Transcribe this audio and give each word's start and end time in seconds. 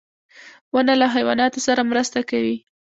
•ونه 0.73 0.93
له 1.01 1.07
حیواناتو 1.15 1.59
سره 1.67 1.81
مرسته 1.91 2.19
کوي. 2.29 2.57